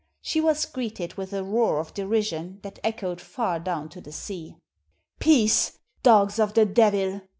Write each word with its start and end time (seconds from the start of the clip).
She 0.23 0.41
was 0.41 0.65
greeted 0.65 1.13
with 1.13 1.31
a 1.31 1.43
roar 1.43 1.77
of 1.79 1.93
derision 1.93 2.57
that 2.63 2.79
echoed 2.83 3.21
far 3.21 3.59
down 3.59 3.87
to 3.89 4.01
the 4.01 4.11
sea. 4.11 4.55
"Peace, 5.19 5.77
dogs 6.01 6.39
of 6.39 6.55
the 6.55 6.65
devil!" 6.65 7.21